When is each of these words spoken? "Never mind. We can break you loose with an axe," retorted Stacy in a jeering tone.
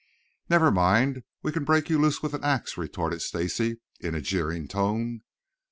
"Never 0.49 0.71
mind. 0.71 1.21
We 1.43 1.51
can 1.51 1.63
break 1.63 1.87
you 1.87 1.99
loose 1.99 2.23
with 2.23 2.33
an 2.33 2.43
axe," 2.43 2.75
retorted 2.75 3.21
Stacy 3.21 3.81
in 3.99 4.15
a 4.15 4.19
jeering 4.21 4.67
tone. 4.67 5.21